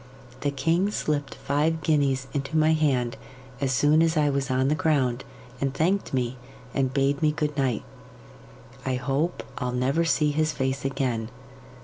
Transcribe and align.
The 0.39 0.49
king 0.49 0.89
slipped 0.89 1.35
five 1.35 1.81
guineas 1.83 2.25
into 2.33 2.57
my 2.57 2.73
hand 2.73 3.17
as 3.59 3.71
soon 3.71 4.01
as 4.01 4.17
I 4.17 4.31
was 4.31 4.49
on 4.49 4.67
the 4.67 4.73
ground, 4.73 5.23
and 5.61 5.75
thanked 5.75 6.11
me, 6.11 6.37
and 6.73 6.91
bade 6.91 7.21
me 7.21 7.31
good 7.31 7.55
night. 7.55 7.83
I 8.83 8.95
hope 8.95 9.43
I'll 9.59 9.73
never 9.73 10.03
see 10.03 10.31
his 10.31 10.53
face 10.53 10.85
again. 10.85 11.29